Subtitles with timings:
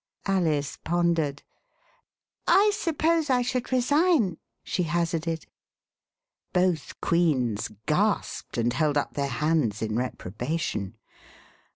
[0.25, 1.43] Alice pondered.
[2.47, 5.45] I suppose I should resign," she hazarded.
[6.53, 10.97] Both Queens gasped and held up their hands in reprobation.